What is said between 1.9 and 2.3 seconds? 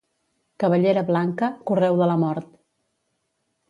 de la